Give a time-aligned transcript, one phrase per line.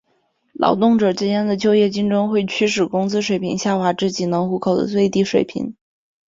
[0.53, 5.75] 劳动者之间的就业竞争会驱使工资水平下滑至仅能糊口的最低水平。